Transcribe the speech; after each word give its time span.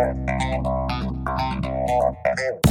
Thank 0.00 0.28
you. 2.66 2.69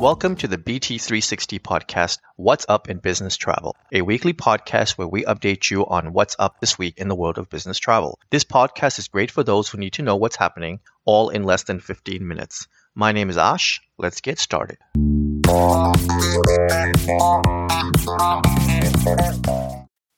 Welcome 0.00 0.36
to 0.36 0.46
the 0.46 0.56
BT360 0.56 1.58
podcast, 1.58 2.18
What's 2.36 2.64
Up 2.68 2.88
in 2.88 2.98
Business 2.98 3.36
Travel, 3.36 3.74
a 3.90 4.02
weekly 4.02 4.32
podcast 4.32 4.92
where 4.92 5.08
we 5.08 5.24
update 5.24 5.72
you 5.72 5.84
on 5.86 6.12
what's 6.12 6.36
up 6.38 6.60
this 6.60 6.78
week 6.78 6.98
in 6.98 7.08
the 7.08 7.16
world 7.16 7.36
of 7.36 7.50
business 7.50 7.80
travel. 7.80 8.16
This 8.30 8.44
podcast 8.44 9.00
is 9.00 9.08
great 9.08 9.28
for 9.28 9.42
those 9.42 9.68
who 9.68 9.76
need 9.76 9.94
to 9.94 10.02
know 10.02 10.14
what's 10.14 10.36
happening, 10.36 10.78
all 11.04 11.30
in 11.30 11.42
less 11.42 11.64
than 11.64 11.80
15 11.80 12.28
minutes. 12.28 12.68
My 12.94 13.10
name 13.10 13.28
is 13.28 13.36
Ash. 13.36 13.80
Let's 13.98 14.20
get 14.20 14.38
started. 14.38 14.78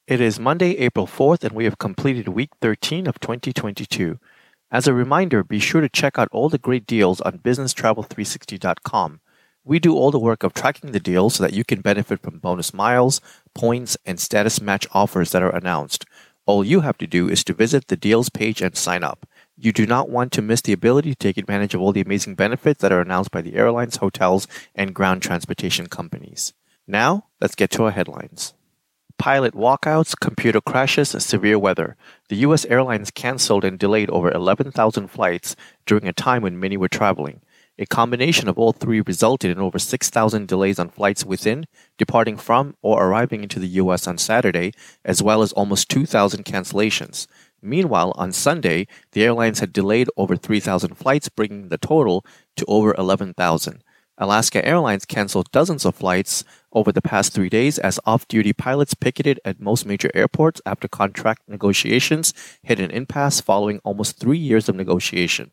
It 0.06 0.20
is 0.20 0.38
Monday, 0.38 0.76
April 0.76 1.06
4th, 1.06 1.42
and 1.42 1.52
we 1.52 1.64
have 1.64 1.78
completed 1.78 2.28
week 2.28 2.50
13 2.60 3.06
of 3.06 3.18
2022. 3.18 4.18
As 4.70 4.86
a 4.86 4.92
reminder, 4.92 5.42
be 5.42 5.58
sure 5.58 5.80
to 5.80 5.88
check 5.88 6.18
out 6.18 6.28
all 6.32 6.50
the 6.50 6.58
great 6.58 6.86
deals 6.86 7.22
on 7.22 7.38
businesstravel360.com. 7.38 9.20
We 9.70 9.78
do 9.78 9.94
all 9.94 10.10
the 10.10 10.18
work 10.18 10.42
of 10.42 10.52
tracking 10.52 10.90
the 10.90 10.98
deals 10.98 11.36
so 11.36 11.44
that 11.44 11.52
you 11.52 11.62
can 11.62 11.80
benefit 11.80 12.20
from 12.22 12.40
bonus 12.40 12.74
miles, 12.74 13.20
points, 13.54 13.96
and 14.04 14.18
status 14.18 14.60
match 14.60 14.84
offers 14.90 15.30
that 15.30 15.44
are 15.44 15.54
announced. 15.54 16.04
All 16.44 16.64
you 16.64 16.80
have 16.80 16.98
to 16.98 17.06
do 17.06 17.28
is 17.28 17.44
to 17.44 17.54
visit 17.54 17.86
the 17.86 17.96
deals 17.96 18.30
page 18.30 18.60
and 18.62 18.76
sign 18.76 19.04
up. 19.04 19.28
You 19.56 19.72
do 19.72 19.86
not 19.86 20.10
want 20.10 20.32
to 20.32 20.42
miss 20.42 20.60
the 20.60 20.72
ability 20.72 21.10
to 21.10 21.16
take 21.16 21.36
advantage 21.36 21.72
of 21.72 21.80
all 21.80 21.92
the 21.92 22.00
amazing 22.00 22.34
benefits 22.34 22.80
that 22.80 22.90
are 22.90 23.00
announced 23.00 23.30
by 23.30 23.42
the 23.42 23.54
airlines, 23.54 23.98
hotels, 23.98 24.48
and 24.74 24.92
ground 24.92 25.22
transportation 25.22 25.86
companies. 25.86 26.52
Now, 26.88 27.26
let's 27.40 27.54
get 27.54 27.70
to 27.70 27.84
our 27.84 27.92
headlines. 27.92 28.54
Pilot 29.18 29.54
walkouts, 29.54 30.18
computer 30.18 30.60
crashes, 30.60 31.10
severe 31.10 31.60
weather. 31.60 31.96
The 32.28 32.38
U.S. 32.38 32.64
airlines 32.64 33.12
canceled 33.12 33.64
and 33.64 33.78
delayed 33.78 34.10
over 34.10 34.32
11,000 34.32 35.06
flights 35.06 35.54
during 35.86 36.08
a 36.08 36.12
time 36.12 36.42
when 36.42 36.58
many 36.58 36.76
were 36.76 36.88
traveling. 36.88 37.40
A 37.80 37.86
combination 37.86 38.46
of 38.46 38.58
all 38.58 38.72
three 38.72 39.00
resulted 39.00 39.50
in 39.50 39.58
over 39.58 39.78
6,000 39.78 40.46
delays 40.46 40.78
on 40.78 40.90
flights 40.90 41.24
within, 41.24 41.64
departing 41.96 42.36
from, 42.36 42.76
or 42.82 43.02
arriving 43.02 43.42
into 43.42 43.58
the 43.58 43.68
U.S. 43.68 44.06
on 44.06 44.18
Saturday, 44.18 44.74
as 45.02 45.22
well 45.22 45.40
as 45.40 45.52
almost 45.52 45.88
2,000 45.88 46.44
cancellations. 46.44 47.26
Meanwhile, 47.62 48.12
on 48.16 48.32
Sunday, 48.32 48.86
the 49.12 49.24
airlines 49.24 49.60
had 49.60 49.72
delayed 49.72 50.10
over 50.18 50.36
3,000 50.36 50.94
flights, 50.94 51.30
bringing 51.30 51.70
the 51.70 51.78
total 51.78 52.22
to 52.56 52.66
over 52.66 52.94
11,000. 52.98 53.82
Alaska 54.18 54.62
Airlines 54.62 55.06
canceled 55.06 55.50
dozens 55.50 55.86
of 55.86 55.94
flights 55.94 56.44
over 56.74 56.92
the 56.92 57.00
past 57.00 57.32
three 57.32 57.48
days 57.48 57.78
as 57.78 57.98
off 58.04 58.28
duty 58.28 58.52
pilots 58.52 58.92
picketed 58.92 59.40
at 59.46 59.58
most 59.58 59.86
major 59.86 60.10
airports 60.14 60.60
after 60.66 60.86
contract 60.86 61.48
negotiations 61.48 62.34
hit 62.62 62.78
an 62.78 62.90
impasse 62.90 63.40
following 63.40 63.80
almost 63.82 64.18
three 64.18 64.36
years 64.36 64.68
of 64.68 64.76
negotiation. 64.76 65.50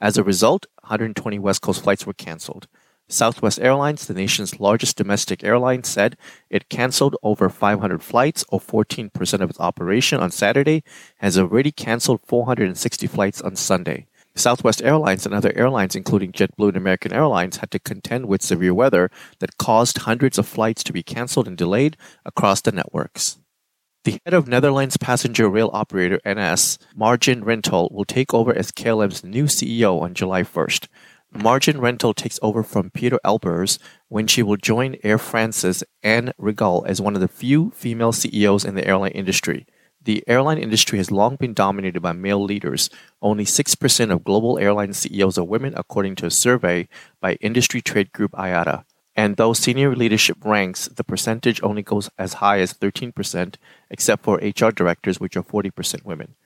As 0.00 0.16
a 0.16 0.22
result, 0.22 0.66
120 0.82 1.38
West 1.40 1.60
Coast 1.60 1.82
flights 1.82 2.06
were 2.06 2.12
canceled. 2.12 2.68
Southwest 3.08 3.58
Airlines, 3.58 4.06
the 4.06 4.14
nation's 4.14 4.60
largest 4.60 4.96
domestic 4.96 5.42
airline, 5.42 5.82
said 5.82 6.16
it 6.50 6.68
canceled 6.68 7.16
over 7.22 7.48
500 7.48 8.02
flights, 8.02 8.44
or 8.50 8.60
14% 8.60 9.40
of 9.40 9.50
its 9.50 9.58
operation, 9.58 10.20
on 10.20 10.30
Saturday, 10.30 10.84
has 11.16 11.38
already 11.38 11.72
canceled 11.72 12.20
460 12.26 13.06
flights 13.06 13.40
on 13.40 13.56
Sunday. 13.56 14.06
Southwest 14.36 14.82
Airlines 14.82 15.26
and 15.26 15.34
other 15.34 15.52
airlines, 15.56 15.96
including 15.96 16.32
JetBlue 16.32 16.68
and 16.68 16.76
American 16.76 17.12
Airlines, 17.12 17.56
had 17.56 17.70
to 17.72 17.80
contend 17.80 18.26
with 18.26 18.42
severe 18.42 18.74
weather 18.74 19.10
that 19.40 19.58
caused 19.58 19.98
hundreds 19.98 20.38
of 20.38 20.46
flights 20.46 20.84
to 20.84 20.92
be 20.92 21.02
cancelled 21.02 21.48
and 21.48 21.56
delayed 21.56 21.96
across 22.24 22.60
the 22.60 22.70
networks. 22.70 23.38
The 24.04 24.20
head 24.24 24.32
of 24.32 24.46
Netherlands 24.46 24.96
passenger 24.96 25.48
rail 25.48 25.70
operator 25.72 26.20
NS, 26.24 26.78
Marjan 26.96 27.42
Rintel, 27.42 27.90
will 27.90 28.04
take 28.04 28.32
over 28.32 28.56
as 28.56 28.70
KLM's 28.70 29.24
new 29.24 29.44
CEO 29.44 30.00
on 30.00 30.14
July 30.14 30.44
1st. 30.44 30.86
Marjan 31.34 31.80
Rintel 31.80 32.14
takes 32.14 32.38
over 32.40 32.62
from 32.62 32.90
Peter 32.90 33.18
Elbers 33.24 33.78
when 34.06 34.28
she 34.28 34.40
will 34.40 34.56
join 34.56 34.96
Air 35.02 35.18
France's 35.18 35.82
Anne 36.02 36.32
Rigail 36.40 36.86
as 36.86 37.00
one 37.00 37.16
of 37.16 37.20
the 37.20 37.26
few 37.26 37.70
female 37.74 38.12
CEOs 38.12 38.64
in 38.64 38.76
the 38.76 38.86
airline 38.86 39.12
industry. 39.12 39.66
The 40.00 40.22
airline 40.28 40.58
industry 40.58 40.98
has 40.98 41.10
long 41.10 41.34
been 41.34 41.52
dominated 41.52 42.00
by 42.00 42.12
male 42.12 42.42
leaders. 42.42 42.88
Only 43.20 43.44
6% 43.44 44.12
of 44.12 44.24
global 44.24 44.60
airline 44.60 44.92
CEOs 44.92 45.36
are 45.38 45.44
women, 45.44 45.74
according 45.76 46.14
to 46.16 46.26
a 46.26 46.30
survey 46.30 46.88
by 47.20 47.34
industry 47.40 47.82
trade 47.82 48.12
group 48.12 48.30
IATA. 48.32 48.84
And 49.18 49.36
though 49.36 49.52
senior 49.52 49.96
leadership 49.96 50.36
ranks, 50.44 50.86
the 50.86 51.02
percentage 51.02 51.60
only 51.64 51.82
goes 51.82 52.08
as 52.20 52.34
high 52.34 52.60
as 52.60 52.72
13%, 52.72 53.56
except 53.90 54.22
for 54.22 54.36
HR 54.36 54.70
directors, 54.70 55.18
which 55.18 55.36
are 55.36 55.42
40% 55.42 56.04
women. 56.04 56.36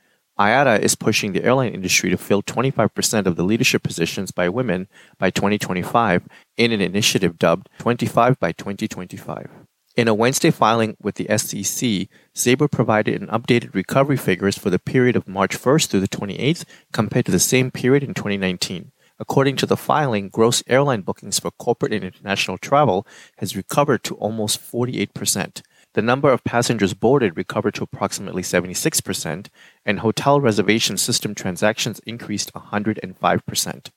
IATA 0.41 0.81
is 0.81 0.94
pushing 0.94 1.33
the 1.33 1.44
airline 1.44 1.75
industry 1.75 2.09
to 2.09 2.16
fill 2.16 2.43
25% 2.43 3.27
of 3.27 3.37
the 3.37 3.43
leadership 3.43 3.83
positions 3.83 4.31
by 4.31 4.49
women 4.49 4.88
by 5.19 5.28
2025 5.28 6.27
in 6.56 6.72
an 6.72 6.81
initiative 6.81 7.38
dubbed 7.38 7.69
25 7.78 8.41
by 8.41 8.53
2025. 8.53 9.50
In 9.94 10.09
a 10.09 10.15
Wednesday 10.15 10.50
filing 10.50 10.97
with 10.99 11.16
the 11.16 11.28
SEC, 11.37 12.09
Sabre 12.33 12.69
provided 12.69 13.21
an 13.21 13.28
updated 13.28 13.75
recovery 13.75 14.16
figures 14.16 14.56
for 14.56 14.71
the 14.71 14.78
period 14.78 15.15
of 15.15 15.28
March 15.28 15.59
1st 15.59 15.89
through 15.89 16.00
the 16.00 16.09
28th 16.09 16.65
compared 16.91 17.27
to 17.27 17.33
the 17.33 17.39
same 17.39 17.71
period 17.71 18.03
in 18.03 18.15
2019. 18.15 18.93
According 19.22 19.55
to 19.59 19.66
the 19.66 19.77
filing, 19.77 20.31
gross 20.31 20.65
airline 20.66 21.03
bookings 21.03 21.38
for 21.38 21.53
corporate 21.53 21.93
and 21.93 22.03
international 22.03 22.59
travel 22.59 23.06
has 23.38 23.55
recovered 23.55 24.03
to 24.03 24.16
almost 24.16 24.60
48%. 24.60 25.62
The 25.94 26.03
number 26.03 26.33
of 26.33 26.43
passengers 26.43 26.93
boarded 26.93 27.37
recovered 27.37 27.75
to 27.75 27.84
approximately 27.84 28.43
76%, 28.43 29.47
and 29.87 30.00
hotel 30.00 30.41
reservation 30.41 30.97
system 30.97 31.37
transactions 31.37 32.00
increased 32.00 32.53
105%. 32.53 33.91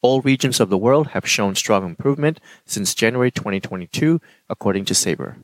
All 0.00 0.22
regions 0.22 0.60
of 0.60 0.70
the 0.70 0.78
world 0.78 1.08
have 1.08 1.28
shown 1.28 1.54
strong 1.56 1.84
improvement 1.84 2.40
since 2.64 2.94
January 2.94 3.30
2022, 3.30 4.18
according 4.48 4.86
to 4.86 4.94
Sabre. 4.94 5.36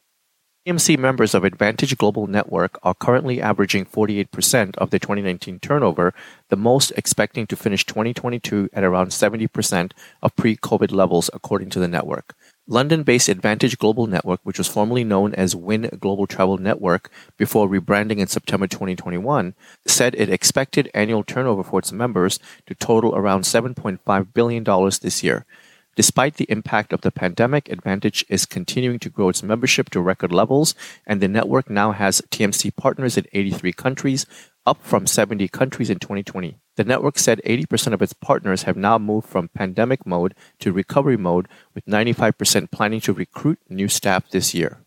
TMC 0.67 0.99
members 0.99 1.33
of 1.33 1.45
Advantage 1.45 1.97
Global 1.97 2.27
Network 2.27 2.77
are 2.83 2.93
currently 2.93 3.41
averaging 3.41 3.87
48% 3.87 4.77
of 4.79 4.91
their 4.91 4.99
2019 4.99 5.61
turnover, 5.61 6.13
the 6.49 6.57
most 6.57 6.91
expecting 6.97 7.47
to 7.47 7.55
finish 7.55 7.87
2022 7.87 8.71
at 8.73 8.83
around 8.83 9.11
70% 9.11 9.93
of 10.25 10.35
pre 10.35 10.57
COVID 10.57 10.91
levels, 10.91 11.31
according 11.33 11.71
to 11.71 11.79
the 11.79 11.87
network. 11.87 12.35
London 12.67 13.05
based 13.05 13.29
Advantage 13.29 13.79
Global 13.79 14.09
Network, 14.09 14.41
which 14.43 14.59
was 14.59 14.67
formerly 14.67 15.05
known 15.05 15.33
as 15.37 15.55
Win 15.55 15.89
Global 16.01 16.27
Travel 16.27 16.59
Network 16.59 17.13
before 17.37 17.69
rebranding 17.69 18.19
in 18.19 18.27
September 18.27 18.67
2021, 18.67 19.55
said 19.87 20.17
it 20.17 20.29
expected 20.29 20.91
annual 20.93 21.23
turnover 21.23 21.63
for 21.63 21.79
its 21.79 21.93
members 21.93 22.41
to 22.67 22.75
total 22.75 23.15
around 23.15 23.43
$7.5 23.43 24.35
billion 24.35 24.65
this 25.01 25.23
year. 25.23 25.47
Despite 25.97 26.35
the 26.35 26.51
impact 26.51 26.93
of 26.93 27.01
the 27.01 27.11
pandemic, 27.11 27.71
Advantage 27.71 28.23
is 28.29 28.45
continuing 28.45 28.99
to 28.99 29.09
grow 29.09 29.31
its 29.31 29.43
membership 29.43 29.89
to 29.91 30.01
record 30.03 30.31
levels, 30.31 30.75
and 31.07 31.23
the 31.23 31.27
network 31.27 31.71
now 31.71 31.93
has 31.93 32.21
TMC 32.31 32.77
partners 32.77 33.17
in 33.17 33.25
83 33.33 33.73
countries, 33.73 34.27
up 34.67 34.83
from 34.83 35.07
70 35.07 35.49
countries 35.49 35.89
in 35.89 35.99
2020. 35.99 36.59
The 36.77 36.85
network 36.85 37.19
said 37.19 37.41
80% 37.47 37.95
of 37.95 38.03
its 38.03 38.13
partners 38.13 38.65
have 38.65 38.77
now 38.77 38.99
moved 38.99 39.27
from 39.27 39.49
pandemic 39.49 40.05
mode 40.05 40.35
to 40.59 40.71
recovery 40.71 41.17
mode, 41.17 41.49
with 41.75 41.87
95% 41.87 42.71
planning 42.71 43.01
to 43.01 43.15
recruit 43.15 43.59
new 43.71 43.89
staff 43.89 44.29
this 44.29 44.53
year. 44.53 44.85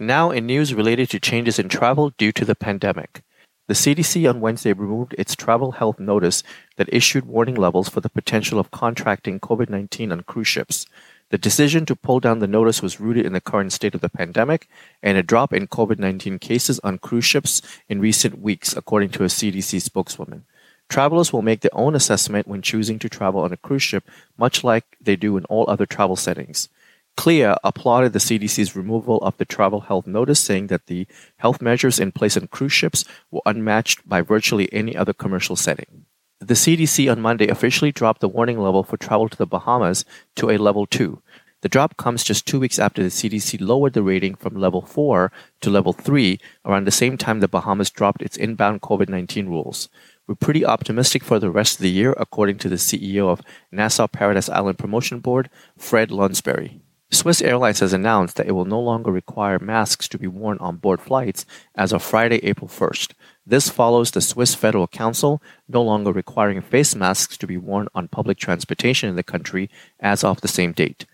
Now, 0.00 0.32
in 0.32 0.46
news 0.46 0.74
related 0.74 1.08
to 1.10 1.20
changes 1.20 1.60
in 1.60 1.68
travel 1.68 2.10
due 2.18 2.32
to 2.32 2.44
the 2.44 2.56
pandemic. 2.56 3.22
The 3.70 3.74
CDC 3.74 4.28
on 4.28 4.40
Wednesday 4.40 4.72
removed 4.72 5.14
its 5.16 5.36
travel 5.36 5.70
health 5.70 6.00
notice 6.00 6.42
that 6.74 6.92
issued 6.92 7.24
warning 7.24 7.54
levels 7.54 7.88
for 7.88 8.00
the 8.00 8.08
potential 8.08 8.58
of 8.58 8.72
contracting 8.72 9.38
COVID 9.38 9.70
19 9.70 10.10
on 10.10 10.22
cruise 10.22 10.48
ships. 10.48 10.86
The 11.28 11.38
decision 11.38 11.86
to 11.86 11.94
pull 11.94 12.18
down 12.18 12.40
the 12.40 12.48
notice 12.48 12.82
was 12.82 12.98
rooted 12.98 13.24
in 13.24 13.32
the 13.32 13.40
current 13.40 13.72
state 13.72 13.94
of 13.94 14.00
the 14.00 14.08
pandemic 14.08 14.68
and 15.04 15.16
a 15.16 15.22
drop 15.22 15.52
in 15.52 15.68
COVID 15.68 16.00
19 16.00 16.40
cases 16.40 16.80
on 16.80 16.98
cruise 16.98 17.24
ships 17.24 17.62
in 17.88 18.00
recent 18.00 18.40
weeks, 18.40 18.76
according 18.76 19.10
to 19.10 19.22
a 19.22 19.28
CDC 19.28 19.80
spokeswoman. 19.80 20.46
Travelers 20.88 21.32
will 21.32 21.40
make 21.40 21.60
their 21.60 21.70
own 21.72 21.94
assessment 21.94 22.48
when 22.48 22.62
choosing 22.62 22.98
to 22.98 23.08
travel 23.08 23.42
on 23.42 23.52
a 23.52 23.56
cruise 23.56 23.84
ship, 23.84 24.02
much 24.36 24.64
like 24.64 24.96
they 25.00 25.14
do 25.14 25.36
in 25.36 25.44
all 25.44 25.70
other 25.70 25.86
travel 25.86 26.16
settings. 26.16 26.68
CLIA 27.16 27.58
applauded 27.62 28.12
the 28.12 28.18
CDC's 28.18 28.74
removal 28.74 29.18
of 29.18 29.36
the 29.36 29.44
travel 29.44 29.80
health 29.80 30.06
notice, 30.06 30.40
saying 30.40 30.68
that 30.68 30.86
the 30.86 31.06
health 31.36 31.60
measures 31.60 32.00
in 32.00 32.12
place 32.12 32.36
on 32.36 32.46
cruise 32.46 32.72
ships 32.72 33.04
were 33.30 33.42
unmatched 33.44 34.08
by 34.08 34.22
virtually 34.22 34.72
any 34.72 34.96
other 34.96 35.12
commercial 35.12 35.56
setting. 35.56 36.06
The 36.40 36.54
CDC 36.54 37.12
on 37.12 37.20
Monday 37.20 37.48
officially 37.48 37.92
dropped 37.92 38.22
the 38.22 38.28
warning 38.28 38.58
level 38.58 38.82
for 38.82 38.96
travel 38.96 39.28
to 39.28 39.36
the 39.36 39.46
Bahamas 39.46 40.06
to 40.36 40.48
a 40.50 40.56
level 40.56 40.86
2. 40.86 41.20
The 41.60 41.68
drop 41.68 41.98
comes 41.98 42.24
just 42.24 42.46
two 42.46 42.58
weeks 42.58 42.78
after 42.78 43.02
the 43.02 43.10
CDC 43.10 43.60
lowered 43.60 43.92
the 43.92 44.02
rating 44.02 44.34
from 44.34 44.54
level 44.54 44.80
4 44.80 45.30
to 45.60 45.70
level 45.70 45.92
3 45.92 46.40
around 46.64 46.86
the 46.86 46.90
same 46.90 47.18
time 47.18 47.40
the 47.40 47.48
Bahamas 47.48 47.90
dropped 47.90 48.22
its 48.22 48.38
inbound 48.38 48.80
COVID 48.80 49.10
19 49.10 49.46
rules. 49.46 49.90
We're 50.26 50.36
pretty 50.36 50.64
optimistic 50.64 51.22
for 51.22 51.38
the 51.38 51.50
rest 51.50 51.74
of 51.74 51.82
the 51.82 51.90
year, 51.90 52.14
according 52.16 52.56
to 52.58 52.70
the 52.70 52.76
CEO 52.76 53.28
of 53.28 53.42
Nassau 53.70 54.06
Paradise 54.06 54.48
Island 54.48 54.78
Promotion 54.78 55.20
Board, 55.20 55.50
Fred 55.76 56.08
Lunsberry. 56.08 56.80
Swiss 57.12 57.42
Airlines 57.42 57.80
has 57.80 57.92
announced 57.92 58.36
that 58.36 58.46
it 58.46 58.52
will 58.52 58.64
no 58.64 58.78
longer 58.78 59.10
require 59.10 59.58
masks 59.58 60.06
to 60.06 60.16
be 60.16 60.28
worn 60.28 60.58
on 60.58 60.76
board 60.76 61.00
flights 61.00 61.44
as 61.74 61.92
of 61.92 62.04
Friday, 62.04 62.36
April 62.44 62.68
1st. 62.68 63.14
This 63.44 63.68
follows 63.68 64.12
the 64.12 64.20
Swiss 64.20 64.54
Federal 64.54 64.86
Council 64.86 65.42
no 65.68 65.82
longer 65.82 66.12
requiring 66.12 66.60
face 66.60 66.94
masks 66.94 67.36
to 67.38 67.48
be 67.48 67.56
worn 67.56 67.88
on 67.96 68.06
public 68.06 68.38
transportation 68.38 69.08
in 69.08 69.16
the 69.16 69.24
country 69.24 69.68
as 69.98 70.22
of 70.22 70.40
the 70.40 70.46
same 70.46 70.70
date. 70.70 71.04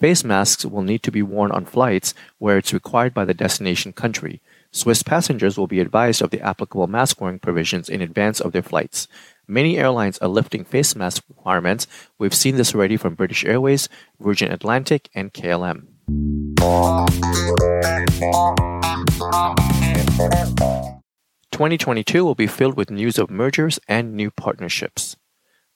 Face 0.00 0.24
masks 0.24 0.64
will 0.64 0.82
need 0.82 1.04
to 1.04 1.12
be 1.12 1.22
worn 1.22 1.52
on 1.52 1.66
flights 1.66 2.14
where 2.38 2.58
it's 2.58 2.74
required 2.74 3.14
by 3.14 3.24
the 3.24 3.34
destination 3.34 3.92
country. 3.92 4.42
Swiss 4.74 5.04
passengers 5.04 5.56
will 5.56 5.68
be 5.68 5.78
advised 5.78 6.20
of 6.20 6.30
the 6.30 6.40
applicable 6.40 6.88
mask 6.88 7.20
wearing 7.20 7.38
provisions 7.38 7.88
in 7.88 8.02
advance 8.02 8.40
of 8.40 8.50
their 8.50 8.60
flights. 8.60 9.06
Many 9.46 9.78
airlines 9.78 10.18
are 10.18 10.26
lifting 10.26 10.64
face 10.64 10.96
mask 10.96 11.22
requirements. 11.28 11.86
We've 12.18 12.34
seen 12.34 12.56
this 12.56 12.74
already 12.74 12.96
from 12.96 13.14
British 13.14 13.44
Airways, 13.44 13.88
Virgin 14.18 14.50
Atlantic, 14.50 15.10
and 15.14 15.32
KLM. 15.32 15.86
2022 21.52 22.24
will 22.24 22.34
be 22.34 22.48
filled 22.48 22.76
with 22.76 22.90
news 22.90 23.16
of 23.16 23.30
mergers 23.30 23.78
and 23.86 24.14
new 24.14 24.32
partnerships. 24.32 25.14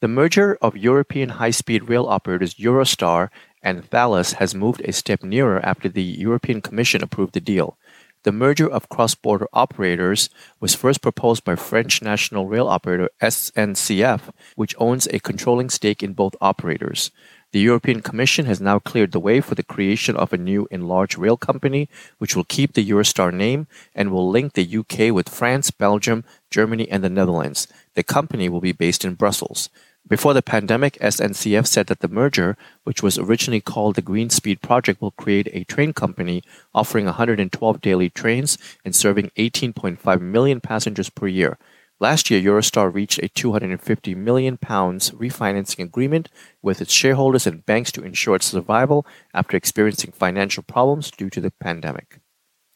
The 0.01 0.09
merger 0.09 0.59
of 0.61 0.77
European 0.77 1.29
high 1.29 1.51
speed 1.51 1.89
rail 1.89 2.07
operators 2.07 2.55
Eurostar 2.55 3.31
and 3.63 3.89
Thalys 3.89 4.35
has 4.35 4.57
moved 4.57 4.81
a 4.81 4.93
step 4.93 5.23
nearer 5.23 5.65
after 5.65 5.89
the 5.89 6.03
European 6.03 6.61
Commission 6.61 7.03
approved 7.03 7.35
the 7.35 7.41
deal. 7.41 7.79
The 8.29 8.33
merger 8.33 8.69
of 8.69 8.91
cross 8.91 9.15
border 9.15 9.49
operators 9.55 10.29
was 10.61 10.75
first 10.75 11.01
proposed 11.01 11.45
by 11.45 11.57
French 11.57 12.03
national 12.03 12.45
rail 12.45 12.69
operator 12.69 13.09
SNCF, 13.23 14.21
which 14.55 14.75
owns 14.77 15.07
a 15.07 15.19
controlling 15.19 15.71
stake 15.71 16.03
in 16.03 16.13
both 16.13 16.37
operators. 16.39 17.11
The 17.53 17.61
European 17.61 18.03
Commission 18.03 18.45
has 18.45 18.61
now 18.61 18.81
cleared 18.81 19.13
the 19.13 19.19
way 19.19 19.41
for 19.41 19.55
the 19.55 19.63
creation 19.63 20.15
of 20.15 20.35
a 20.35 20.37
new 20.37 20.69
enlarged 20.71 21.17
rail 21.17 21.39
company, 21.39 21.89
which 22.19 22.37
will 22.37 22.45
keep 22.45 22.75
the 22.75 22.87
Eurostar 22.87 23.33
name 23.33 23.67
and 23.95 24.11
will 24.11 24.29
link 24.29 24.53
the 24.53 24.77
UK 24.77 25.11
with 25.11 25.31
France, 25.31 25.71
Belgium, 25.71 26.23
Germany, 26.51 26.87
and 26.91 27.03
the 27.03 27.09
Netherlands. 27.09 27.67
The 27.95 28.03
company 28.03 28.51
will 28.51 28.61
be 28.61 28.73
based 28.73 29.07
in 29.07 29.15
Brussels. 29.15 29.71
Before 30.09 30.33
the 30.33 30.41
pandemic, 30.41 30.95
SNCF 31.03 31.67
said 31.67 31.89
that 31.89 32.01
the 32.01 32.09
merger, 32.09 32.57
which 32.85 33.03
was 33.03 33.19
originally 33.19 33.61
called 33.61 33.95
the 33.95 34.01
Green 34.01 34.31
Speed 34.31 34.63
Project, 34.63 35.03
will 35.03 35.11
create 35.11 35.49
a 35.53 35.65
train 35.65 35.93
company 35.93 36.43
offering 36.75 37.05
112 37.05 37.81
daily 37.83 38.09
trains 38.09 38.57
and 38.87 38.97
serving 38.97 39.31
18.5 39.37 40.21
million 40.23 40.63
passengers 40.63 41.11
per 41.11 41.27
year. 41.27 41.59
Last 42.01 42.31
year, 42.31 42.41
Eurostar 42.41 42.95
reached 42.95 43.19
a 43.19 43.29
250 43.29 44.15
million 44.15 44.57
pounds 44.57 45.11
refinancing 45.11 45.85
agreement 45.85 46.31
with 46.63 46.81
its 46.81 46.93
shareholders 46.93 47.47
and 47.47 47.67
banks 47.67 47.93
to 47.93 48.03
ensure 48.03 48.37
its 48.37 48.47
survival 48.47 49.05
after 49.35 49.59
experiencing 49.59 50.13
financial 50.13 50.63
problems 50.63 51.11
due 51.11 51.29
to 51.29 51.41
the 51.41 51.51
pandemic. 51.51 52.21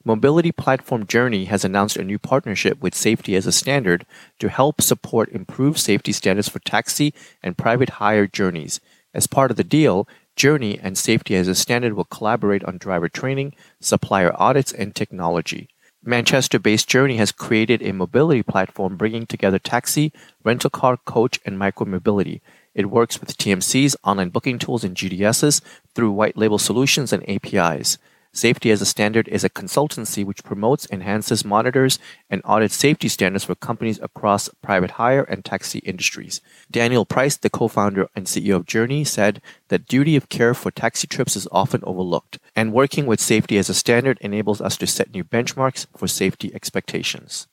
Mobility 0.05 0.51
platform 0.51 1.07
Journey 1.07 1.45
has 1.45 1.65
announced 1.65 1.97
a 1.97 2.03
new 2.03 2.19
partnership 2.19 2.83
with 2.83 2.93
Safety 2.93 3.37
as 3.37 3.47
a 3.47 3.53
Standard 3.53 4.05
to 4.41 4.49
help 4.49 4.81
support 4.81 5.29
improved 5.29 5.79
safety 5.79 6.11
standards 6.11 6.49
for 6.49 6.59
taxi 6.59 7.15
and 7.41 7.57
private 7.57 7.91
hire 7.91 8.27
journeys. 8.27 8.81
As 9.15 9.29
part 9.29 9.53
of 9.53 9.57
the 9.57 9.63
deal, 9.63 10.09
Journey 10.35 10.77
and 10.83 10.99
Safety 10.99 11.37
as 11.37 11.47
a 11.47 11.55
Standard 11.55 11.93
will 11.93 12.05
collaborate 12.05 12.65
on 12.65 12.79
driver 12.79 13.09
training, 13.09 13.55
supplier 13.81 14.33
audits, 14.41 14.73
and 14.73 14.93
technology. 14.93 15.69
Manchester 16.03 16.59
based 16.59 16.89
Journey 16.89 17.17
has 17.19 17.31
created 17.31 17.81
a 17.81 17.93
mobility 17.93 18.43
platform 18.43 18.97
bringing 18.97 19.25
together 19.25 19.61
taxi, 19.61 20.13
rental 20.43 20.71
car, 20.71 20.97
coach, 20.97 21.39
and 21.47 21.57
micromobility. 21.57 22.41
It 22.75 22.91
works 22.91 23.21
with 23.21 23.39
TMC's 23.39 23.95
online 24.03 24.31
booking 24.31 24.59
tools 24.59 24.83
and 24.83 24.97
GDSs 24.97 25.61
through 25.95 26.11
white 26.11 26.37
label 26.37 26.59
solutions 26.59 27.13
and 27.13 27.29
APIs. 27.29 27.99
Safety 28.35 28.71
as 28.71 28.81
a 28.81 28.87
Standard 28.87 29.29
is 29.29 29.45
a 29.45 29.51
consultancy 29.51 30.25
which 30.25 30.43
promotes, 30.43 30.89
enhances, 30.91 31.45
monitors, 31.45 31.99
and 32.31 32.41
audits 32.47 32.75
safety 32.75 33.07
standards 33.09 33.45
for 33.45 33.55
companies 33.55 34.01
across 34.03 34.49
private 34.63 34.93
hire 34.93 35.23
and 35.25 35.45
taxi 35.45 35.81
industries. 35.81 36.41
Daniel 36.71 37.05
Price, 37.05 37.37
the 37.37 37.51
co-founder 37.51 38.09
and 38.17 38.25
CEO 38.25 38.57
of 38.57 38.67
Journey, 38.67 39.05
said 39.05 39.43
that 39.69 39.87
duty 39.87 40.17
of 40.17 40.31
care 40.31 40.55
for 40.55 40.71
taxi 40.71 41.07
trips 41.07 41.37
is 41.37 41.47
often 41.53 41.83
overlooked, 41.85 42.39
and 42.57 42.73
working 42.73 43.05
with 43.05 43.21
Safety 43.21 43.59
as 43.59 43.69
a 43.69 43.75
Standard 43.75 44.17
enables 44.23 44.63
us 44.63 44.79
to 44.79 44.87
set 44.87 45.13
new 45.13 45.25
benchmarks 45.25 45.87
for 45.95 46.09
safety 46.09 46.55
expectations. 46.55 47.49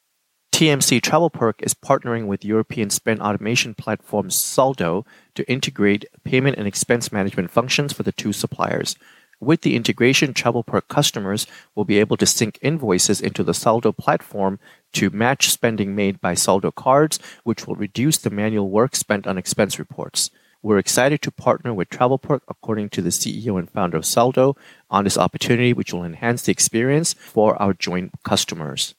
TMC 0.53 1.01
TravelPerk 1.01 1.61
is 1.61 1.73
partnering 1.73 2.27
with 2.27 2.43
European 2.45 2.89
spend 2.89 3.21
automation 3.21 3.73
platform 3.73 4.29
Soldo 4.29 5.05
to 5.35 5.49
integrate 5.49 6.05
payment 6.23 6.57
and 6.57 6.67
expense 6.67 7.11
management 7.11 7.51
functions 7.51 7.93
for 7.93 8.03
the 8.03 8.11
two 8.11 8.33
suppliers. 8.33 8.95
With 9.41 9.61
the 9.61 9.77
integration, 9.77 10.33
TravelPerk 10.33 10.89
customers 10.89 11.47
will 11.73 11.85
be 11.85 11.99
able 11.99 12.17
to 12.17 12.25
sync 12.25 12.59
invoices 12.61 13.21
into 13.21 13.41
the 13.41 13.53
Soldo 13.53 13.93
platform 13.93 14.59
to 14.93 15.09
match 15.11 15.49
spending 15.49 15.95
made 15.95 16.19
by 16.19 16.33
Soldo 16.33 16.71
cards, 16.71 17.19
which 17.43 17.65
will 17.65 17.75
reduce 17.75 18.17
the 18.17 18.29
manual 18.29 18.69
work 18.69 18.97
spent 18.97 19.25
on 19.25 19.37
expense 19.37 19.79
reports. 19.79 20.29
We're 20.61 20.77
excited 20.77 21.21
to 21.21 21.31
partner 21.31 21.73
with 21.73 21.89
TravelPerk, 21.89 22.41
according 22.49 22.89
to 22.89 23.01
the 23.01 23.11
CEO 23.11 23.57
and 23.57 23.69
founder 23.69 23.95
of 23.95 24.05
Soldo, 24.05 24.57
on 24.89 25.05
this 25.05 25.17
opportunity, 25.17 25.71
which 25.71 25.93
will 25.93 26.03
enhance 26.03 26.41
the 26.41 26.51
experience 26.51 27.13
for 27.13 27.55
our 27.61 27.73
joint 27.73 28.11
customers. 28.23 28.93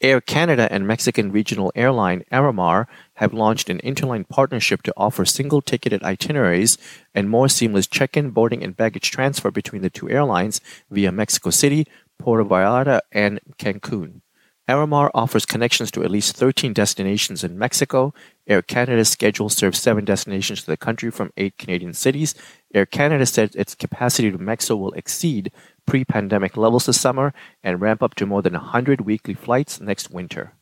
Air 0.00 0.20
Canada 0.20 0.68
and 0.70 0.86
Mexican 0.86 1.32
regional 1.32 1.72
airline 1.74 2.24
Aeromar 2.32 2.86
have 3.14 3.32
launched 3.32 3.70
an 3.70 3.78
interline 3.78 4.28
partnership 4.28 4.82
to 4.82 4.94
offer 4.96 5.24
single 5.24 5.62
ticketed 5.62 6.02
itineraries 6.02 6.76
and 7.14 7.30
more 7.30 7.48
seamless 7.48 7.86
check 7.86 8.16
in, 8.16 8.30
boarding, 8.30 8.62
and 8.62 8.76
baggage 8.76 9.10
transfer 9.10 9.50
between 9.50 9.82
the 9.82 9.90
two 9.90 10.10
airlines 10.10 10.60
via 10.90 11.12
Mexico 11.12 11.50
City, 11.50 11.86
Puerto 12.18 12.44
Vallarta, 12.44 13.00
and 13.12 13.40
Cancun. 13.58 14.20
Aeromar 14.68 15.10
offers 15.12 15.44
connections 15.44 15.90
to 15.90 16.02
at 16.02 16.10
least 16.10 16.36
13 16.36 16.72
destinations 16.72 17.44
in 17.44 17.58
Mexico. 17.58 18.14
Air 18.46 18.62
Canada's 18.62 19.10
schedule 19.10 19.50
serves 19.50 19.78
seven 19.78 20.06
destinations 20.06 20.62
to 20.62 20.66
the 20.66 20.78
country 20.78 21.10
from 21.10 21.32
eight 21.36 21.58
Canadian 21.58 21.92
cities. 21.92 22.34
Air 22.72 22.86
Canada 22.86 23.26
said 23.26 23.54
its 23.54 23.74
capacity 23.74 24.30
to 24.30 24.38
Mexico 24.38 24.76
will 24.76 24.92
exceed 24.94 25.52
pre 25.86 26.04
pandemic 26.04 26.56
levels 26.56 26.86
this 26.86 27.00
summer 27.00 27.32
and 27.62 27.80
ramp 27.80 28.02
up 28.02 28.14
to 28.16 28.26
more 28.26 28.42
than 28.42 28.54
100 28.54 29.02
weekly 29.02 29.34
flights 29.34 29.80
next 29.80 30.10
winter. 30.10 30.52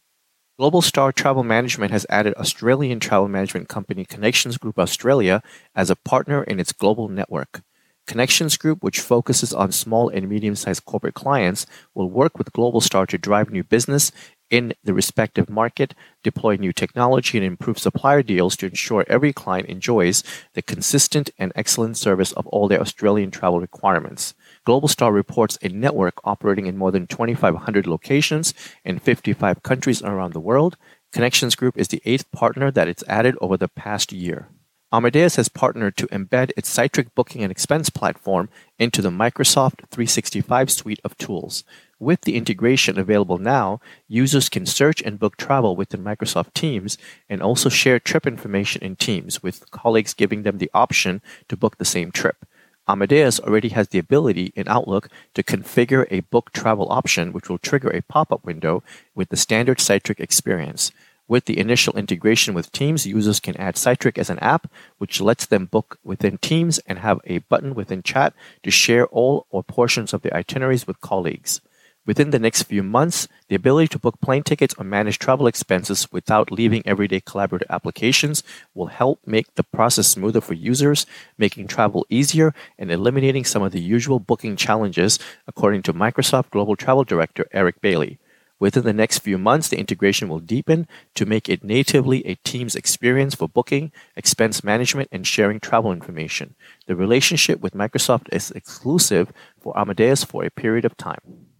Global 0.58 0.82
Star 0.82 1.12
Travel 1.12 1.42
Management 1.42 1.92
has 1.92 2.06
added 2.08 2.34
Australian 2.34 3.00
travel 3.00 3.28
management 3.28 3.68
company 3.68 4.04
Connections 4.04 4.58
Group 4.58 4.78
Australia 4.78 5.42
as 5.74 5.90
a 5.90 5.96
partner 5.96 6.44
in 6.44 6.60
its 6.60 6.72
global 6.72 7.08
network. 7.08 7.62
Connections 8.06 8.56
Group, 8.56 8.82
which 8.82 9.00
focuses 9.00 9.54
on 9.54 9.72
small 9.72 10.08
and 10.08 10.28
medium 10.28 10.54
sized 10.56 10.84
corporate 10.84 11.14
clients, 11.14 11.66
will 11.94 12.10
work 12.10 12.36
with 12.36 12.52
Global 12.52 12.80
Star 12.80 13.06
to 13.06 13.16
drive 13.16 13.50
new 13.50 13.64
business 13.64 14.12
in 14.50 14.74
the 14.84 14.92
respective 14.92 15.48
market, 15.48 15.94
deploy 16.22 16.56
new 16.56 16.72
technology, 16.72 17.38
and 17.38 17.46
improve 17.46 17.78
supplier 17.78 18.22
deals 18.22 18.54
to 18.56 18.66
ensure 18.66 19.04
every 19.08 19.32
client 19.32 19.66
enjoys 19.68 20.22
the 20.52 20.62
consistent 20.62 21.30
and 21.38 21.52
excellent 21.56 21.96
service 21.96 22.32
of 22.32 22.46
all 22.48 22.68
their 22.68 22.80
Australian 22.80 23.30
travel 23.30 23.60
requirements. 23.60 24.34
Globalstar 24.66 25.12
reports 25.12 25.58
a 25.60 25.68
network 25.68 26.14
operating 26.24 26.66
in 26.66 26.76
more 26.76 26.92
than 26.92 27.06
2,500 27.06 27.86
locations 27.86 28.54
in 28.84 28.98
55 28.98 29.62
countries 29.62 30.02
around 30.02 30.32
the 30.32 30.40
world. 30.40 30.76
Connections 31.12 31.56
Group 31.56 31.76
is 31.76 31.88
the 31.88 32.02
eighth 32.04 32.30
partner 32.30 32.70
that 32.70 32.88
it's 32.88 33.04
added 33.08 33.36
over 33.40 33.56
the 33.56 33.68
past 33.68 34.12
year. 34.12 34.48
Amadeus 34.94 35.36
has 35.36 35.48
partnered 35.48 35.96
to 35.96 36.06
embed 36.08 36.52
its 36.54 36.72
Cytric 36.72 37.08
booking 37.14 37.42
and 37.42 37.50
expense 37.50 37.88
platform 37.88 38.50
into 38.78 39.00
the 39.00 39.10
Microsoft 39.10 39.88
365 39.90 40.70
suite 40.70 41.00
of 41.02 41.16
tools. 41.16 41.64
With 41.98 42.20
the 42.22 42.36
integration 42.36 42.98
available 42.98 43.38
now, 43.38 43.80
users 44.06 44.50
can 44.50 44.66
search 44.66 45.00
and 45.00 45.18
book 45.18 45.38
travel 45.38 45.76
within 45.76 46.04
Microsoft 46.04 46.52
Teams 46.52 46.98
and 47.28 47.42
also 47.42 47.70
share 47.70 47.98
trip 47.98 48.26
information 48.26 48.82
in 48.82 48.96
Teams, 48.96 49.42
with 49.42 49.70
colleagues 49.70 50.12
giving 50.12 50.42
them 50.42 50.58
the 50.58 50.70
option 50.74 51.22
to 51.48 51.56
book 51.56 51.78
the 51.78 51.86
same 51.86 52.12
trip. 52.12 52.44
Amadeus 52.88 53.38
already 53.38 53.68
has 53.70 53.88
the 53.88 53.98
ability 53.98 54.52
in 54.56 54.66
Outlook 54.66 55.08
to 55.34 55.42
configure 55.42 56.06
a 56.10 56.20
book 56.20 56.52
travel 56.52 56.90
option, 56.90 57.32
which 57.32 57.48
will 57.48 57.58
trigger 57.58 57.90
a 57.90 58.02
pop 58.02 58.32
up 58.32 58.44
window 58.44 58.82
with 59.14 59.28
the 59.28 59.36
standard 59.36 59.78
Cytric 59.78 60.18
experience. 60.18 60.90
With 61.28 61.44
the 61.44 61.58
initial 61.58 61.96
integration 61.96 62.52
with 62.52 62.72
Teams, 62.72 63.06
users 63.06 63.40
can 63.40 63.56
add 63.56 63.76
Cytric 63.76 64.18
as 64.18 64.28
an 64.28 64.40
app, 64.40 64.70
which 64.98 65.20
lets 65.20 65.46
them 65.46 65.66
book 65.66 65.98
within 66.02 66.38
Teams 66.38 66.78
and 66.80 66.98
have 66.98 67.20
a 67.24 67.38
button 67.38 67.74
within 67.74 68.02
chat 68.02 68.34
to 68.64 68.70
share 68.70 69.06
all 69.06 69.46
or 69.50 69.62
portions 69.62 70.12
of 70.12 70.22
their 70.22 70.34
itineraries 70.34 70.86
with 70.86 71.00
colleagues. 71.00 71.60
Within 72.04 72.30
the 72.30 72.40
next 72.40 72.64
few 72.64 72.82
months, 72.82 73.28
the 73.46 73.54
ability 73.54 73.86
to 73.88 73.98
book 73.98 74.20
plane 74.20 74.42
tickets 74.42 74.74
or 74.76 74.82
manage 74.82 75.20
travel 75.20 75.46
expenses 75.46 76.10
without 76.10 76.50
leaving 76.50 76.82
everyday 76.84 77.20
collaborative 77.20 77.70
applications 77.70 78.42
will 78.74 78.88
help 78.88 79.20
make 79.24 79.54
the 79.54 79.62
process 79.62 80.08
smoother 80.08 80.40
for 80.40 80.54
users, 80.54 81.06
making 81.38 81.68
travel 81.68 82.04
easier 82.10 82.54
and 82.76 82.90
eliminating 82.90 83.44
some 83.44 83.62
of 83.62 83.70
the 83.70 83.80
usual 83.80 84.18
booking 84.18 84.56
challenges, 84.56 85.20
according 85.46 85.80
to 85.82 85.94
Microsoft 85.94 86.50
Global 86.50 86.74
Travel 86.74 87.04
Director 87.04 87.46
Eric 87.52 87.80
Bailey. 87.80 88.18
Within 88.58 88.82
the 88.82 88.92
next 88.92 89.20
few 89.20 89.38
months, 89.38 89.68
the 89.68 89.78
integration 89.78 90.28
will 90.28 90.40
deepen 90.40 90.88
to 91.14 91.24
make 91.24 91.48
it 91.48 91.62
natively 91.62 92.26
a 92.26 92.34
Teams 92.34 92.74
experience 92.74 93.36
for 93.36 93.48
booking, 93.48 93.92
expense 94.16 94.64
management, 94.64 95.08
and 95.12 95.24
sharing 95.24 95.60
travel 95.60 95.92
information. 95.92 96.56
The 96.86 96.96
relationship 96.96 97.60
with 97.60 97.74
Microsoft 97.74 98.26
is 98.32 98.50
exclusive 98.50 99.32
for 99.60 99.76
Amadeus 99.78 100.24
for 100.24 100.44
a 100.44 100.50
period 100.50 100.84
of 100.84 100.96
time. 100.96 101.51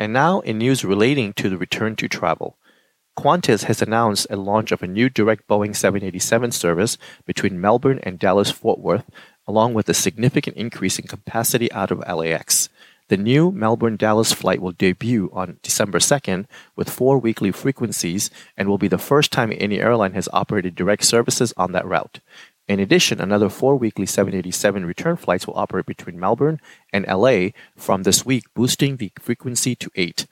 And 0.00 0.12
now, 0.12 0.40
in 0.40 0.58
news 0.58 0.84
relating 0.84 1.32
to 1.34 1.50
the 1.50 1.58
return 1.58 1.96
to 1.96 2.08
travel. 2.08 2.56
Qantas 3.18 3.64
has 3.64 3.82
announced 3.82 4.28
a 4.30 4.36
launch 4.36 4.70
of 4.70 4.80
a 4.82 4.86
new 4.86 5.08
direct 5.08 5.48
Boeing 5.48 5.74
787 5.74 6.52
service 6.52 6.96
between 7.26 7.60
Melbourne 7.60 7.98
and 8.04 8.16
Dallas 8.18 8.52
Fort 8.52 8.78
Worth, 8.78 9.10
along 9.46 9.74
with 9.74 9.88
a 9.88 9.94
significant 9.94 10.56
increase 10.56 11.00
in 11.00 11.08
capacity 11.08 11.70
out 11.72 11.90
of 11.90 11.98
LAX. 12.06 12.68
The 13.08 13.16
new 13.16 13.50
Melbourne 13.50 13.96
Dallas 13.96 14.32
flight 14.34 14.60
will 14.60 14.72
debut 14.72 15.30
on 15.32 15.58
December 15.62 15.98
2nd 15.98 16.44
with 16.76 16.90
four 16.90 17.18
weekly 17.18 17.50
frequencies 17.50 18.30
and 18.56 18.68
will 18.68 18.78
be 18.78 18.86
the 18.86 18.98
first 18.98 19.32
time 19.32 19.50
any 19.50 19.80
airline 19.80 20.12
has 20.12 20.28
operated 20.32 20.74
direct 20.74 21.04
services 21.04 21.54
on 21.56 21.72
that 21.72 21.86
route. 21.86 22.20
In 22.68 22.80
addition, 22.80 23.18
another 23.18 23.48
four 23.48 23.76
weekly 23.76 24.04
787 24.04 24.84
return 24.84 25.16
flights 25.16 25.46
will 25.46 25.56
operate 25.56 25.86
between 25.86 26.20
Melbourne 26.20 26.60
and 26.92 27.06
LA 27.06 27.48
from 27.74 28.02
this 28.02 28.26
week, 28.26 28.44
boosting 28.54 28.98
the 28.98 29.10
frequency 29.18 29.74
to 29.76 29.90
eight. 29.94 30.26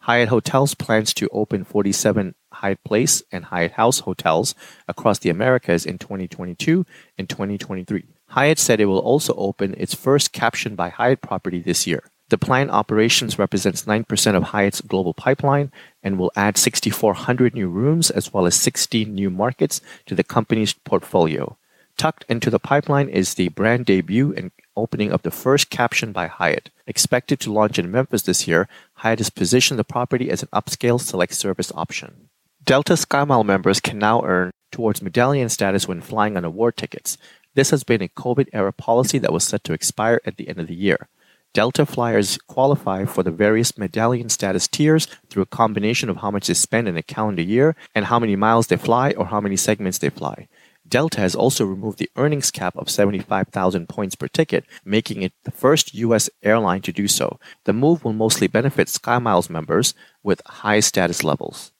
Hyatt 0.00 0.30
Hotels 0.30 0.74
plans 0.74 1.12
to 1.14 1.28
open 1.28 1.64
47 1.64 2.34
Hyatt 2.54 2.82
Place 2.82 3.22
and 3.30 3.44
Hyatt 3.44 3.72
House 3.72 4.00
hotels 4.00 4.54
across 4.88 5.18
the 5.18 5.28
Americas 5.28 5.84
in 5.84 5.98
2022 5.98 6.86
and 7.18 7.28
2023. 7.28 8.06
Hyatt 8.28 8.58
said 8.58 8.80
it 8.80 8.86
will 8.86 8.98
also 8.98 9.34
open 9.34 9.74
its 9.76 9.94
first 9.94 10.32
caption 10.32 10.74
by 10.74 10.88
Hyatt 10.88 11.20
property 11.20 11.60
this 11.60 11.86
year. 11.86 12.02
The 12.30 12.38
planned 12.38 12.70
operations 12.70 13.38
represents 13.38 13.84
9% 13.84 14.34
of 14.34 14.44
Hyatt's 14.44 14.80
global 14.80 15.12
pipeline 15.12 15.70
and 16.02 16.18
will 16.18 16.32
add 16.34 16.56
6,400 16.56 17.54
new 17.54 17.68
rooms 17.68 18.10
as 18.10 18.32
well 18.32 18.46
as 18.46 18.54
16 18.54 19.14
new 19.14 19.28
markets 19.28 19.82
to 20.06 20.14
the 20.14 20.24
company's 20.24 20.72
portfolio. 20.72 21.58
Tucked 22.02 22.24
into 22.28 22.50
the 22.50 22.58
pipeline 22.58 23.08
is 23.08 23.34
the 23.34 23.48
brand 23.50 23.86
debut 23.86 24.34
and 24.36 24.50
opening 24.76 25.12
of 25.12 25.22
the 25.22 25.30
first 25.30 25.70
caption 25.70 26.10
by 26.10 26.26
Hyatt. 26.26 26.68
Expected 26.84 27.38
to 27.38 27.52
launch 27.52 27.78
in 27.78 27.92
Memphis 27.92 28.22
this 28.22 28.48
year, 28.48 28.66
Hyatt 28.94 29.20
has 29.20 29.30
positioned 29.30 29.78
the 29.78 29.84
property 29.84 30.28
as 30.28 30.42
an 30.42 30.48
upscale 30.52 31.00
select 31.00 31.32
service 31.32 31.70
option. 31.76 32.28
Delta 32.64 32.94
SkyMile 32.94 33.46
members 33.46 33.78
can 33.78 34.00
now 34.00 34.24
earn 34.24 34.50
towards 34.72 35.00
medallion 35.00 35.48
status 35.48 35.86
when 35.86 36.00
flying 36.00 36.36
on 36.36 36.44
award 36.44 36.76
tickets. 36.76 37.18
This 37.54 37.70
has 37.70 37.84
been 37.84 38.02
a 38.02 38.08
COVID 38.08 38.48
era 38.52 38.72
policy 38.72 39.18
that 39.18 39.32
was 39.32 39.44
set 39.44 39.62
to 39.62 39.72
expire 39.72 40.20
at 40.24 40.38
the 40.38 40.48
end 40.48 40.58
of 40.58 40.66
the 40.66 40.74
year. 40.74 41.08
Delta 41.54 41.86
flyers 41.86 42.36
qualify 42.48 43.04
for 43.04 43.22
the 43.22 43.30
various 43.30 43.78
medallion 43.78 44.28
status 44.28 44.66
tiers 44.66 45.06
through 45.30 45.44
a 45.44 45.46
combination 45.46 46.10
of 46.10 46.16
how 46.16 46.32
much 46.32 46.48
they 46.48 46.54
spend 46.54 46.88
in 46.88 46.96
a 46.96 47.02
calendar 47.02 47.42
year 47.42 47.76
and 47.94 48.06
how 48.06 48.18
many 48.18 48.34
miles 48.34 48.66
they 48.66 48.76
fly 48.76 49.12
or 49.12 49.26
how 49.26 49.40
many 49.40 49.56
segments 49.56 49.98
they 49.98 50.10
fly. 50.10 50.48
Delta 50.92 51.20
has 51.20 51.34
also 51.34 51.64
removed 51.64 51.98
the 51.98 52.10
earnings 52.16 52.50
cap 52.50 52.76
of 52.76 52.90
75,000 52.90 53.88
points 53.88 54.14
per 54.14 54.28
ticket, 54.28 54.66
making 54.84 55.22
it 55.22 55.32
the 55.44 55.50
first 55.50 55.94
U.S. 55.94 56.28
airline 56.42 56.82
to 56.82 56.92
do 56.92 57.08
so. 57.08 57.40
The 57.64 57.72
move 57.72 58.04
will 58.04 58.12
mostly 58.12 58.46
benefit 58.46 58.88
SkyMiles 58.88 59.48
members 59.48 59.94
with 60.22 60.42
high 60.44 60.80
status 60.80 61.24
levels. 61.24 61.72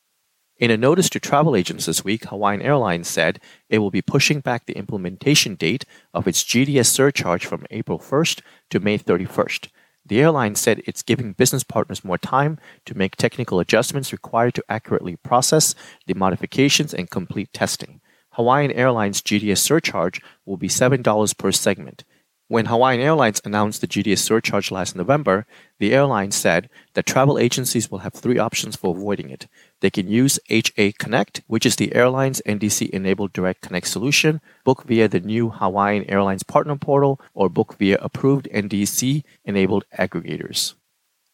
In 0.56 0.70
a 0.70 0.78
notice 0.78 1.10
to 1.10 1.20
travel 1.20 1.54
agents 1.54 1.84
this 1.84 2.02
week, 2.02 2.24
Hawaiian 2.24 2.62
Airlines 2.62 3.06
said 3.06 3.38
it 3.68 3.80
will 3.80 3.90
be 3.90 4.00
pushing 4.00 4.40
back 4.40 4.64
the 4.64 4.78
implementation 4.78 5.56
date 5.56 5.84
of 6.14 6.26
its 6.26 6.42
GDS 6.42 6.86
surcharge 6.86 7.44
from 7.44 7.66
April 7.70 7.98
1st 7.98 8.40
to 8.70 8.80
May 8.80 8.96
31st. 8.96 9.68
The 10.06 10.22
airline 10.22 10.54
said 10.54 10.80
it's 10.86 11.02
giving 11.02 11.34
business 11.34 11.64
partners 11.64 12.02
more 12.02 12.16
time 12.16 12.58
to 12.86 12.96
make 12.96 13.16
technical 13.16 13.60
adjustments 13.60 14.10
required 14.10 14.54
to 14.54 14.64
accurately 14.70 15.16
process 15.16 15.74
the 16.06 16.14
modifications 16.14 16.94
and 16.94 17.10
complete 17.10 17.52
testing. 17.52 18.00
Hawaiian 18.32 18.72
Airlines 18.72 19.20
GDS 19.20 19.58
surcharge 19.58 20.22
will 20.46 20.56
be 20.56 20.68
$7 20.68 21.36
per 21.36 21.52
segment. 21.52 22.04
When 22.48 22.66
Hawaiian 22.66 23.00
Airlines 23.00 23.40
announced 23.44 23.80
the 23.80 23.86
GDS 23.86 24.18
surcharge 24.18 24.70
last 24.70 24.94
November, 24.94 25.46
the 25.78 25.94
airline 25.94 26.32
said 26.32 26.68
that 26.94 27.06
travel 27.06 27.38
agencies 27.38 27.90
will 27.90 28.00
have 28.00 28.12
three 28.12 28.38
options 28.38 28.76
for 28.76 28.94
avoiding 28.94 29.30
it. 29.30 29.48
They 29.80 29.90
can 29.90 30.08
use 30.08 30.38
HA 30.48 30.92
Connect, 30.92 31.42
which 31.46 31.64
is 31.64 31.76
the 31.76 31.94
airline's 31.94 32.42
NDC 32.46 32.90
enabled 32.90 33.32
direct 33.32 33.62
connect 33.62 33.88
solution, 33.88 34.40
book 34.64 34.84
via 34.84 35.08
the 35.08 35.20
new 35.20 35.50
Hawaiian 35.50 36.04
Airlines 36.10 36.42
partner 36.42 36.76
portal, 36.76 37.20
or 37.32 37.48
book 37.48 37.76
via 37.78 37.98
approved 38.02 38.48
NDC 38.52 39.24
enabled 39.44 39.84
aggregators. 39.98 40.74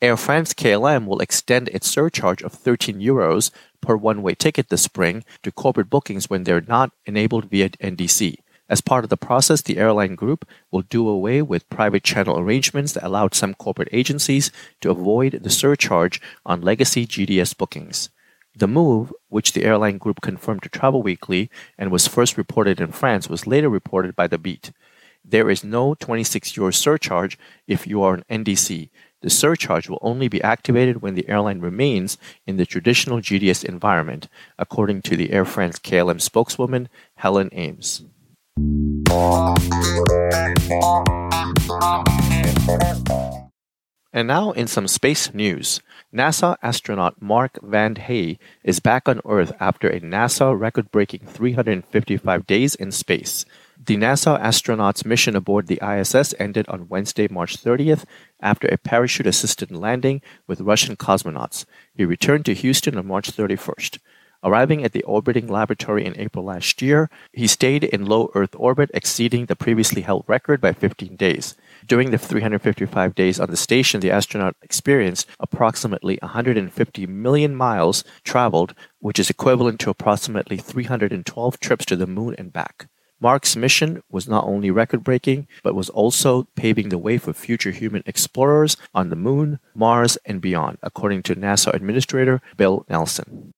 Air 0.01 0.17
France 0.17 0.55
KLM 0.55 1.07
will 1.07 1.19
extend 1.19 1.67
its 1.69 1.91
surcharge 1.91 2.41
of 2.43 2.53
13 2.53 3.01
euros 3.01 3.51
per 3.81 3.97
one 3.97 4.23
way 4.23 4.37
ticket 4.37 4.69
this 4.69 4.83
spring 4.83 5.25
to 5.43 5.51
corporate 5.51 5.91
bookings 5.91 6.31
when 6.31 6.45
they're 6.45 6.61
not 6.61 6.93
enabled 7.05 7.47
via 7.47 7.71
NDC. 7.71 8.37
As 8.69 8.81
part 8.81 9.03
of 9.03 9.11
the 9.11 9.17
process, 9.17 9.61
the 9.61 9.77
airline 9.77 10.15
group 10.15 10.47
will 10.71 10.83
do 10.83 11.09
away 11.09 11.43
with 11.43 11.69
private 11.69 12.05
channel 12.05 12.39
arrangements 12.39 12.93
that 12.93 13.05
allowed 13.05 13.35
some 13.35 13.55
corporate 13.55 13.89
agencies 13.91 14.53
to 14.83 14.91
avoid 14.91 15.41
the 15.43 15.51
surcharge 15.51 16.21
on 16.47 16.61
legacy 16.61 17.05
GDS 17.05 17.57
bookings. 17.57 18.09
The 18.55 18.69
move, 18.69 19.13
which 19.31 19.53
the 19.53 19.65
airline 19.65 19.99
group 19.99 20.21
confirmed 20.21 20.63
to 20.63 20.69
Travel 20.69 21.03
Weekly 21.03 21.51
and 21.77 21.91
was 21.91 22.07
first 22.07 22.39
reported 22.39 22.81
in 22.81 22.93
France, 22.93 23.29
was 23.29 23.49
later 23.49 23.69
reported 23.69 24.15
by 24.15 24.29
The 24.29 24.39
Beat. 24.39 24.71
There 25.25 25.51
is 25.51 25.65
no 25.65 25.95
26 25.95 26.57
euro 26.57 26.71
surcharge 26.71 27.39
if 27.67 27.87
you 27.87 28.03
are 28.03 28.15
an 28.15 28.25
NDC, 28.31 28.91
the 29.21 29.31
surcharge 29.31 29.89
will 29.89 29.99
only 30.01 30.29
be 30.29 30.43
activated 30.43 31.03
when 31.03 31.15
the 31.15 31.29
airline 31.29 31.61
remains 31.61 32.19
in 32.47 32.57
the 32.57 32.67
traditional 32.67 33.19
GDS 33.19 33.65
environment, 33.65 34.29
according 34.59 35.03
to 35.03 35.17
the 35.17 35.33
Air 35.33 35.45
France 35.45 35.79
KLM 35.79 36.21
spokeswoman 36.21 36.89
Helen 37.17 37.51
Ames. 37.53 38.05
And 44.13 44.27
now, 44.27 44.53
in 44.53 44.67
some 44.67 44.89
space 44.89 45.35
news, 45.35 45.81
NASA 46.13 46.57
astronaut 46.63 47.21
Mark 47.21 47.61
Vande 47.63 47.99
Hei 47.99 48.39
is 48.65 48.81
back 48.81 49.09
on 49.09 49.21
Earth 49.25 49.53
after 49.61 49.89
a 49.89 50.01
NASA 50.01 50.59
record 50.59 50.91
breaking 50.91 51.27
355 51.27 52.47
days 52.47 52.75
in 52.75 52.91
space. 52.91 53.45
The 53.89 53.97
NASA 53.97 54.39
astronaut's 54.39 55.07
mission 55.07 55.35
aboard 55.35 55.67
the 55.67 55.81
ISS 55.83 56.35
ended 56.39 56.69
on 56.69 56.91
Wednesday, 56.91 57.27
March 57.27 57.57
30th, 57.57 58.05
after 58.39 58.69
a 58.69 58.77
parachute 58.77 59.27
assisted 59.27 59.71
landing 59.71 60.21
with 60.47 60.61
Russian 60.61 60.95
cosmonauts. 60.95 61.65
He 61.95 62.05
returned 62.05 62.45
to 62.45 62.55
Houston 62.55 62.99
on 62.99 63.07
March 63.07 63.33
31st. 63.33 63.99
Arriving 64.45 64.85
at 64.85 64.93
the 64.93 65.03
orbiting 65.05 65.47
laboratory 65.49 66.05
in 66.05 66.21
April 66.21 66.45
last 66.45 66.83
year, 66.83 67.09
he 67.33 67.47
stayed 67.47 67.83
in 67.83 68.05
low 68.05 68.31
Earth 68.35 68.55
orbit, 68.59 68.91
exceeding 68.93 69.47
the 69.47 69.57
previously 69.57 70.03
held 70.03 70.27
record 70.27 70.61
by 70.61 70.75
15 70.75 71.17
days. 71.17 71.57
During 71.87 72.11
the 72.11 72.19
355 72.19 73.15
days 73.15 73.41
on 73.41 73.49
the 73.49 73.57
station, 73.57 74.01
the 74.01 74.11
astronaut 74.11 74.55
experienced 74.61 75.27
approximately 75.41 76.19
150 76.21 77.07
million 77.07 77.57
miles 77.57 78.05
traveled, 78.23 78.75
which 78.99 79.19
is 79.19 79.31
equivalent 79.31 79.81
to 79.81 79.89
approximately 79.89 80.59
312 80.59 81.59
trips 81.59 81.87
to 81.87 81.97
the 81.97 82.07
moon 82.07 82.35
and 82.37 82.53
back. 82.53 82.87
Mark's 83.21 83.57
mission 83.57 84.01
was 84.09 84.29
not 84.29 84.45
only 84.45 84.71
record 84.71 85.03
breaking, 85.03 85.49
but 85.65 85.75
was 85.75 85.91
also 85.91 86.47
paving 86.55 86.91
the 86.91 86.99
way 86.99 87.19
for 87.19 87.33
future 87.33 87.73
human 87.73 88.05
explorers 88.07 88.77
on 88.95 89.11
the 89.11 89.17
moon, 89.17 89.59
Mars, 89.75 90.17
and 90.25 90.41
beyond, 90.41 90.79
according 90.85 91.25
to 91.25 91.35
NASA 91.35 91.75
Administrator 91.75 92.41
Bill 92.57 92.87
Nelson. 92.89 93.51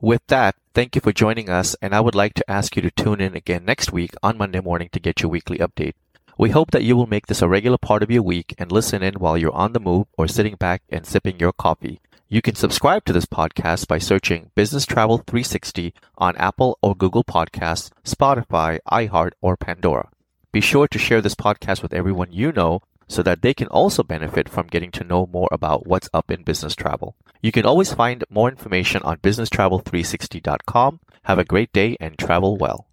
With 0.00 0.22
that, 0.26 0.56
thank 0.74 0.96
you 0.96 1.00
for 1.00 1.12
joining 1.12 1.48
us, 1.48 1.76
and 1.80 1.94
I 1.94 2.00
would 2.00 2.16
like 2.16 2.34
to 2.34 2.50
ask 2.50 2.74
you 2.74 2.82
to 2.82 2.90
tune 2.90 3.20
in 3.20 3.36
again 3.36 3.64
next 3.64 3.92
week 3.92 4.14
on 4.24 4.36
Monday 4.36 4.60
morning 4.60 4.88
to 4.90 4.98
get 4.98 5.22
your 5.22 5.30
weekly 5.30 5.58
update. 5.58 5.94
We 6.36 6.50
hope 6.50 6.72
that 6.72 6.82
you 6.82 6.96
will 6.96 7.06
make 7.06 7.28
this 7.28 7.42
a 7.42 7.48
regular 7.48 7.78
part 7.78 8.02
of 8.02 8.10
your 8.10 8.24
week 8.24 8.56
and 8.58 8.72
listen 8.72 9.04
in 9.04 9.14
while 9.14 9.38
you're 9.38 9.54
on 9.54 9.72
the 9.72 9.78
move 9.78 10.08
or 10.18 10.26
sitting 10.26 10.56
back 10.56 10.82
and 10.90 11.06
sipping 11.06 11.38
your 11.38 11.52
coffee. 11.52 12.00
You 12.34 12.42
can 12.42 12.56
subscribe 12.56 13.04
to 13.04 13.12
this 13.12 13.26
podcast 13.26 13.86
by 13.86 13.98
searching 13.98 14.50
Business 14.56 14.84
Travel 14.84 15.18
360 15.18 15.94
on 16.18 16.34
Apple 16.34 16.76
or 16.82 16.96
Google 16.96 17.22
Podcasts, 17.22 17.90
Spotify, 18.02 18.80
iHeart, 18.90 19.34
or 19.40 19.56
Pandora. 19.56 20.08
Be 20.50 20.60
sure 20.60 20.88
to 20.88 20.98
share 20.98 21.20
this 21.20 21.36
podcast 21.36 21.80
with 21.80 21.94
everyone 21.94 22.32
you 22.32 22.50
know 22.50 22.82
so 23.06 23.22
that 23.22 23.42
they 23.42 23.54
can 23.54 23.68
also 23.68 24.02
benefit 24.02 24.48
from 24.48 24.66
getting 24.66 24.90
to 24.90 25.04
know 25.04 25.26
more 25.32 25.48
about 25.52 25.86
what's 25.86 26.10
up 26.12 26.28
in 26.28 26.42
business 26.42 26.74
travel. 26.74 27.14
You 27.40 27.52
can 27.52 27.64
always 27.64 27.94
find 27.94 28.24
more 28.28 28.48
information 28.48 29.00
on 29.04 29.18
businesstravel360.com. 29.18 30.98
Have 31.22 31.38
a 31.38 31.44
great 31.44 31.72
day 31.72 31.96
and 32.00 32.18
travel 32.18 32.56
well. 32.56 32.88